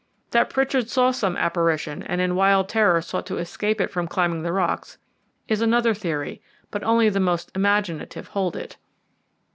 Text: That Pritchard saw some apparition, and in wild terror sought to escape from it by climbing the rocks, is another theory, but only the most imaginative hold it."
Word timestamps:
That 0.31 0.49
Pritchard 0.49 0.89
saw 0.89 1.11
some 1.11 1.37
apparition, 1.37 2.01
and 2.01 2.19
in 2.19 2.33
wild 2.35 2.67
terror 2.67 3.03
sought 3.03 3.23
to 3.27 3.37
escape 3.37 3.77
from 3.91 4.05
it 4.05 4.09
by 4.09 4.11
climbing 4.15 4.41
the 4.41 4.51
rocks, 4.51 4.97
is 5.47 5.61
another 5.61 5.93
theory, 5.93 6.41
but 6.71 6.81
only 6.83 7.07
the 7.09 7.19
most 7.19 7.51
imaginative 7.53 8.29
hold 8.29 8.55
it." 8.55 8.77